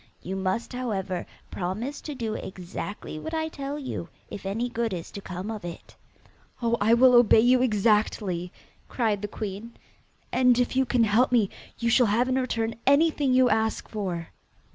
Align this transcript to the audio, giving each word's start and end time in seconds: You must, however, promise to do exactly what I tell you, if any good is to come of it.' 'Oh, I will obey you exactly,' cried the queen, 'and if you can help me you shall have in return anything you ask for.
You 0.23 0.35
must, 0.35 0.73
however, 0.73 1.27
promise 1.51 2.01
to 2.01 2.15
do 2.15 2.33
exactly 2.33 3.19
what 3.19 3.35
I 3.35 3.49
tell 3.49 3.77
you, 3.77 4.09
if 4.31 4.47
any 4.47 4.67
good 4.67 4.93
is 4.93 5.11
to 5.11 5.21
come 5.21 5.51
of 5.51 5.63
it.' 5.63 5.95
'Oh, 6.59 6.75
I 6.81 6.95
will 6.95 7.13
obey 7.13 7.41
you 7.41 7.61
exactly,' 7.61 8.51
cried 8.89 9.21
the 9.21 9.27
queen, 9.27 9.75
'and 10.31 10.57
if 10.57 10.75
you 10.75 10.87
can 10.87 11.03
help 11.03 11.31
me 11.31 11.51
you 11.77 11.91
shall 11.91 12.07
have 12.07 12.27
in 12.27 12.39
return 12.39 12.77
anything 12.87 13.31
you 13.31 13.47
ask 13.51 13.87
for. 13.89 14.29